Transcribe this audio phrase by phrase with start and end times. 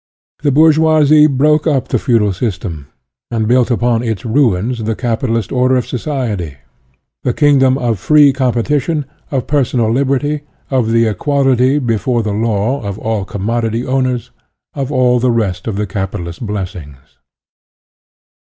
[0.41, 2.87] The bourgeoisie broke up the feudal system
[3.29, 6.57] and built upon its ruins the capitalist order of society,
[7.21, 10.41] the kingdom of free competition, of personal liberty,
[10.71, 14.31] of the equality, before the law, of all commodity owners,
[14.73, 16.97] of all the rest of the capitalist blessings.